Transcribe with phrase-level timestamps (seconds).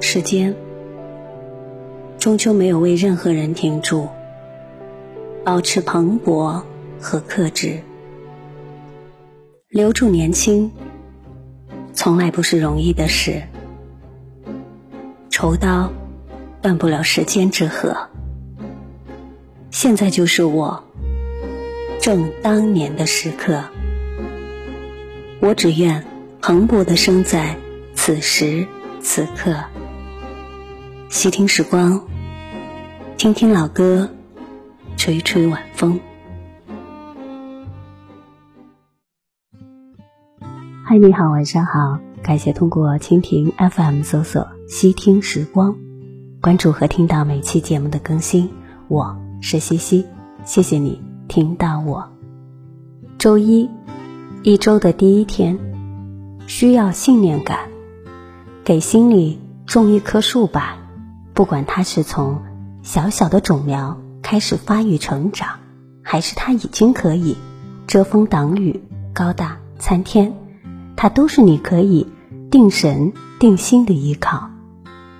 [0.00, 0.54] 时间
[2.18, 4.08] 终究没有为任何人停住，
[5.44, 6.62] 保持蓬勃
[6.98, 7.82] 和克制，
[9.68, 10.70] 留住年轻，
[11.92, 13.42] 从来不是容易的事。
[15.28, 15.92] 愁刀
[16.62, 17.94] 断不了时间之河。
[19.70, 20.82] 现在就是我
[22.00, 23.62] 正当年的时刻，
[25.40, 26.13] 我只愿。
[26.46, 27.56] 蓬勃的生在
[27.94, 28.66] 此时
[29.00, 29.54] 此刻。
[31.08, 31.98] 细听时光，
[33.16, 34.10] 听听老歌，
[34.98, 35.98] 吹吹晚风。
[40.84, 45.74] 嗨，你好，晚上好，感谢通过蜻蜓 FM 搜索“细听时光”，
[46.42, 48.50] 关注和听到每期节目的更新。
[48.88, 50.04] 我是西西，
[50.44, 52.06] 谢谢你听到我。
[53.16, 53.66] 周一，
[54.42, 55.58] 一周的第一天。
[56.46, 57.70] 需要信念感，
[58.64, 60.78] 给心里种一棵树吧。
[61.32, 62.42] 不管它是从
[62.82, 65.58] 小小的种苗开始发育成长，
[66.02, 67.36] 还是它已经可以
[67.86, 68.82] 遮风挡雨、
[69.12, 70.32] 高大参天，
[70.96, 72.06] 它都是你可以
[72.50, 74.50] 定神定心的依靠。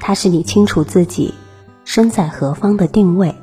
[0.00, 1.34] 它是你清楚自己
[1.84, 3.34] 身在何方的定位，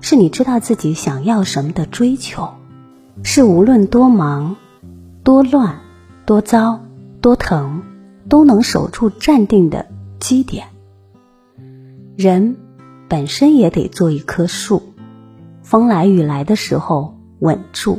[0.00, 2.48] 是你知道自己想要什么的追求，
[3.22, 4.56] 是无论多忙、
[5.22, 5.78] 多乱、
[6.26, 6.80] 多糟。
[7.22, 7.80] 多疼，
[8.28, 9.86] 都能守住站定的
[10.18, 10.66] 基点。
[12.16, 12.56] 人
[13.08, 14.82] 本身也得做一棵树，
[15.62, 17.94] 风来雨来的时候稳住；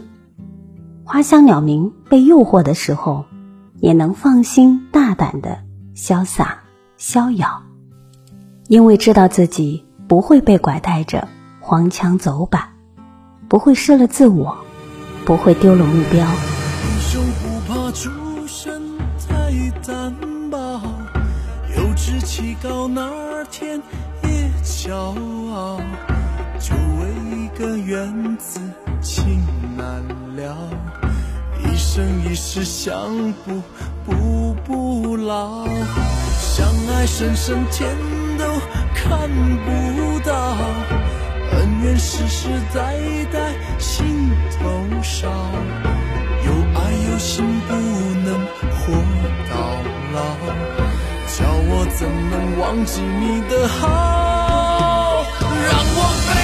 [1.06, 3.24] 花香鸟鸣被诱惑的时候，
[3.80, 5.58] 也能放心大胆的
[5.96, 6.58] 潇洒
[6.98, 7.64] 逍遥。
[8.68, 11.26] 因为知道自己不会被拐带着
[11.62, 12.62] 黄腔走板，
[13.48, 14.54] 不会失了自我，
[15.26, 16.28] 不会丢了目标。
[19.86, 20.14] 担
[20.50, 20.81] 保，
[21.76, 23.12] 有志气高，哪
[23.52, 23.81] 天
[24.23, 24.95] 也骄
[25.53, 25.78] 傲。
[26.58, 28.61] 就为一个缘字，
[29.02, 29.42] 情
[29.77, 29.86] 难
[30.38, 30.58] 了。
[31.64, 32.94] 一生一世想
[33.45, 33.61] 不
[34.05, 35.66] 补不牢。
[36.32, 37.94] 相爱深深天
[38.38, 38.45] 都
[38.95, 39.30] 看
[39.65, 40.55] 不到，
[41.58, 42.95] 恩怨世世代
[43.33, 45.27] 代心头烧。
[45.27, 47.73] 有爱有心不
[48.23, 49.13] 能活。
[50.16, 53.88] 叫我怎能忘记你的好？
[55.40, 56.42] 让我飞。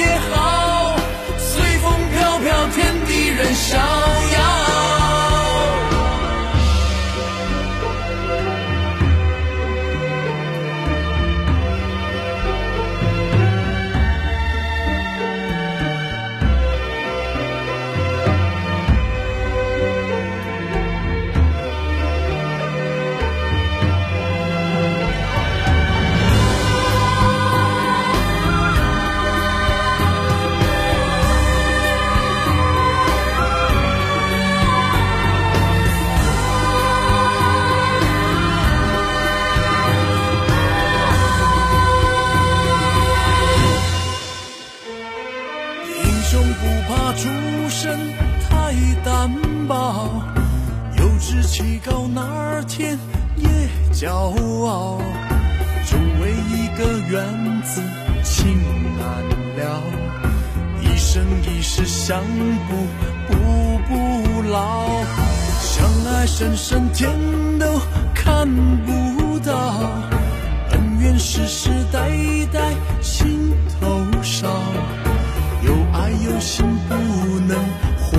[54.72, 54.98] 好，
[55.86, 57.82] 只为一个缘字
[58.22, 58.56] 情
[58.96, 59.22] 难
[59.68, 59.82] 了，
[60.82, 62.74] 一生一世相不
[63.28, 64.88] 不不老，
[65.60, 67.10] 相爱深深天
[67.58, 67.66] 都
[68.14, 68.48] 看
[68.86, 69.52] 不到，
[70.70, 72.08] 恩怨世世代
[72.50, 74.46] 代心头烧，
[75.66, 76.94] 有爱有心不
[77.40, 77.58] 能
[77.98, 78.18] 活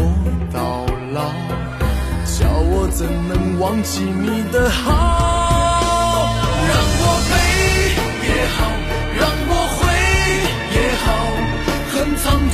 [0.54, 1.22] 到老，
[2.38, 5.33] 叫我怎能忘记你的好？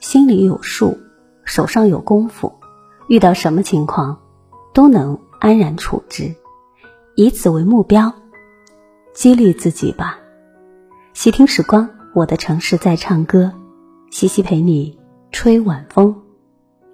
[0.00, 0.96] 心里有数，
[1.44, 2.50] 手上有功夫，
[3.10, 4.16] 遇到什么情况，
[4.72, 6.34] 都能安然处之。
[7.16, 8.10] 以此为目标，
[9.12, 10.18] 激励自己吧。
[11.12, 13.52] 喜听时光，我的城市在唱歌，
[14.10, 14.98] 西西陪你
[15.32, 16.18] 吹晚风，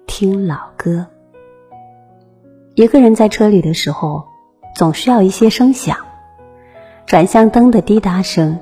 [0.05, 1.07] 听老歌。
[2.75, 4.27] 一个人在车里的时候，
[4.75, 5.95] 总需要一些声响。
[7.05, 8.59] 转向灯的滴答声，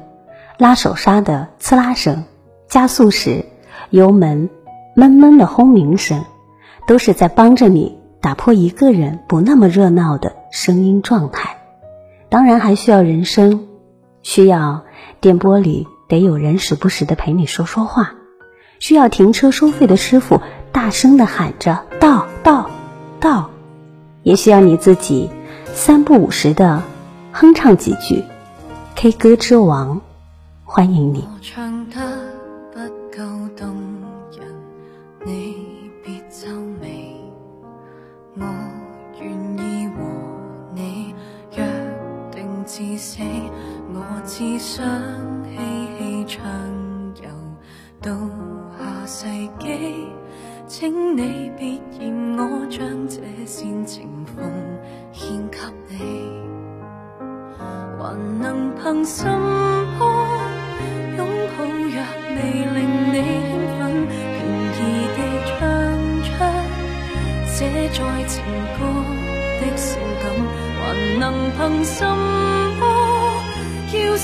[0.58, 2.24] 拉手刹的刺啦声，
[2.68, 3.46] 加速时
[3.92, 4.50] 油门
[4.96, 6.26] 闷闷的轰鸣声，
[6.88, 11.58] 都是在帮着你打破一个人不那么热闹的声音状态。
[12.30, 13.68] 当然，还需要人声，
[14.24, 14.84] 需要
[15.20, 18.14] 电波里得有人时不时的陪你说说话，
[18.80, 20.42] 需要停车收费的师傅
[20.72, 22.70] 大声的喊着“到到
[23.20, 23.52] 到”，
[24.24, 25.30] 也需要你自己
[25.74, 26.82] 三不五时的
[27.32, 28.24] 哼唱几句。
[28.96, 30.00] K 歌之王，
[30.64, 31.28] 欢迎你。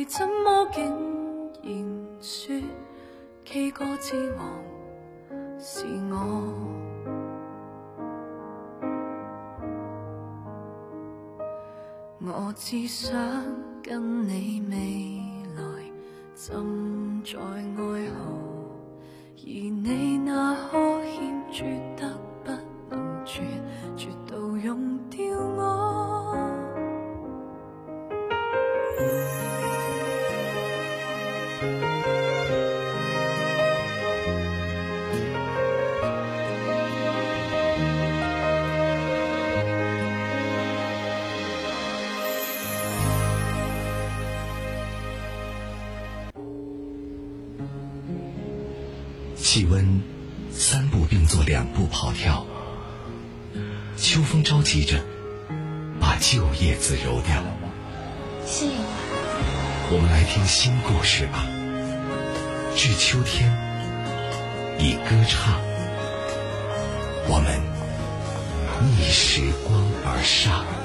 [0.09, 0.89] 怎么竟
[1.61, 2.59] 然说
[3.45, 4.59] K 歌之王
[5.59, 6.53] 是我？
[12.21, 13.13] 我只想
[13.83, 15.91] 跟你未来
[16.33, 19.69] 浸在爱河，而你
[20.25, 22.28] 那可欠绝得。
[51.49, 52.45] 两步跑跳，
[53.97, 55.03] 秋风着急着
[55.99, 57.43] 把旧叶子揉掉。
[59.91, 61.47] 我们来听新故事吧。
[62.75, 63.51] 至秋天，
[64.77, 65.55] 以歌唱，
[67.27, 67.59] 我们
[68.91, 70.78] 逆时光而上。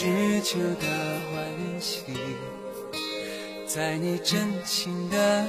[0.00, 0.06] 许
[0.42, 0.86] 久的
[1.32, 2.00] 欢喜，
[3.66, 5.44] 在你真情的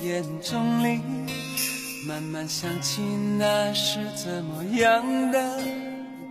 [0.00, 1.00] 眼中里，
[2.04, 3.00] 慢慢想起
[3.38, 5.38] 那是怎么样的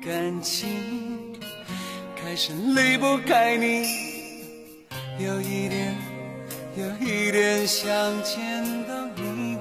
[0.03, 0.67] 感情，
[2.13, 3.85] 开始离不开你，
[5.17, 5.95] 有一点，
[6.75, 7.87] 有一点想
[8.21, 8.43] 见
[8.85, 9.57] 到你，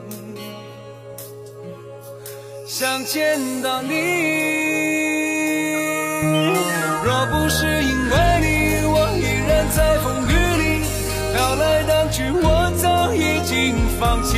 [2.67, 5.00] 想见到你。
[14.00, 14.35] 放弃？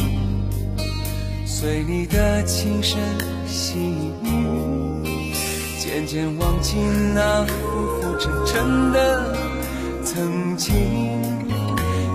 [1.45, 2.99] 随你的琴声
[3.45, 3.77] 细
[4.23, 5.31] 语，
[5.79, 6.75] 渐渐忘记
[7.13, 9.35] 那浮浮沉沉的
[10.03, 10.73] 曾经，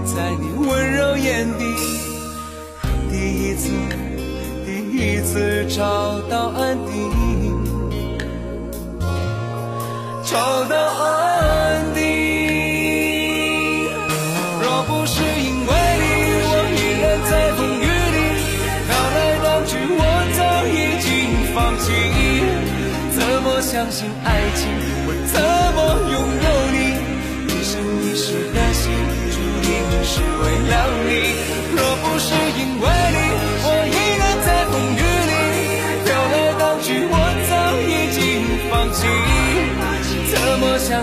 [0.04, 1.64] 在你温柔眼底，
[3.08, 3.68] 第一次，
[4.66, 7.56] 第一次找到安定，
[10.24, 10.74] 找到
[11.14, 11.31] 爱。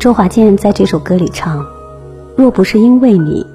[0.00, 1.66] 周华健在这首歌里唱
[2.34, 3.46] ：“若不是因为你，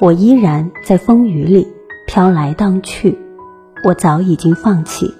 [0.00, 1.66] 我依然在风雨里
[2.06, 3.18] 飘来荡去，
[3.82, 5.14] 我早已经放弃。”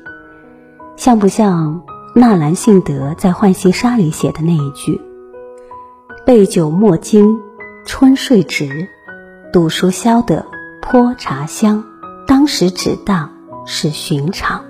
[0.95, 1.83] 像不像
[2.15, 5.01] 纳兰性德在《浣溪沙》里写的那一句
[6.27, 7.41] ：“被酒莫惊
[7.87, 8.87] 春睡迟，
[9.55, 10.45] 赌书消得
[10.83, 11.83] 泼茶香，
[12.27, 13.31] 当时只道
[13.65, 14.63] 是寻常。”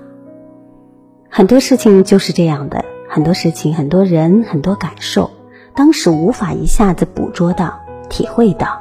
[1.29, 5.29] 很多事情就是这样的，很多事情，很多人，很多感受。
[5.77, 8.79] 当时无法一下子捕捉到、体会到，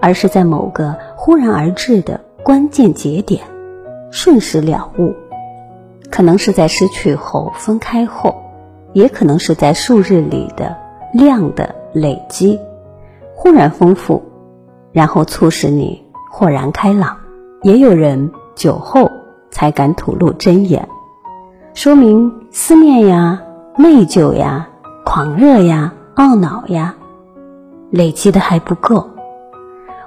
[0.00, 3.42] 而是在某个忽然而至的关键节点，
[4.10, 5.14] 瞬时了悟。
[6.10, 8.34] 可能是在失去后、分开后，
[8.92, 10.76] 也可能是在数日里的
[11.12, 12.58] 量的累积，
[13.34, 14.22] 忽然丰富，
[14.92, 17.18] 然后促使你豁然开朗。
[17.62, 19.10] 也有人酒后
[19.50, 20.88] 才敢吐露真言，
[21.74, 23.42] 说明思念呀、
[23.76, 24.68] 内疚呀、
[25.04, 25.94] 狂热呀。
[26.18, 26.96] 懊恼呀，
[27.92, 29.08] 累积的还不够。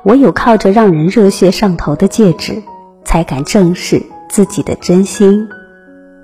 [0.03, 2.61] 唯有靠着让人热血上头的戒指，
[3.05, 5.47] 才敢正视自己的真心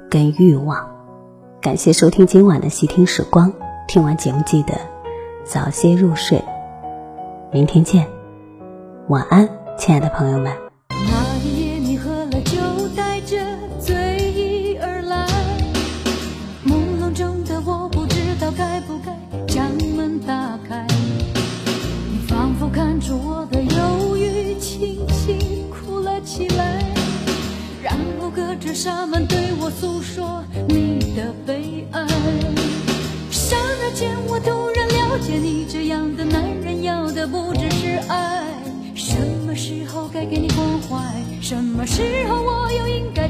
[0.09, 0.85] 跟欲望。
[1.61, 3.53] 感谢收听今晚的细听时光，
[3.87, 4.73] 听完节目记得
[5.45, 6.43] 早些入睡，
[7.49, 8.05] 明天见，
[9.07, 10.66] 晚安，亲爱的朋友们。
[28.79, 32.07] 沙曼对我诉说你的悲哀。
[33.31, 38.43] 刹那间，我突然了解你，这样的男人要的不只是爱。
[38.93, 41.03] 什么时候该给你关怀？
[41.41, 43.27] 什么时候我又应该？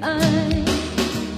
[0.00, 0.18] 爱，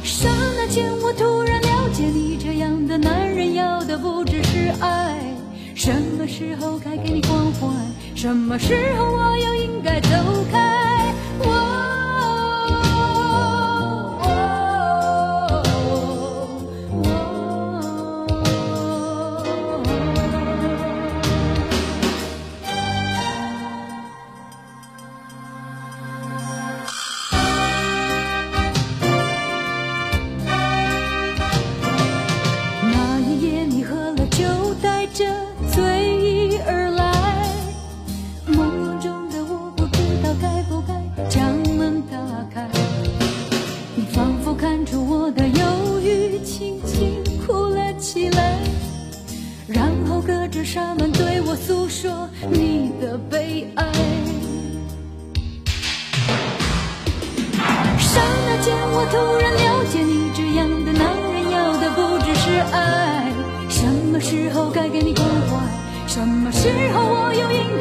[0.05, 5.19] 刹那间我突然了解你，这样的男人要的不只是爱。
[5.75, 7.67] 什么时候该给你关怀？
[8.15, 10.09] 什么时候我又应该走
[10.51, 10.82] 开？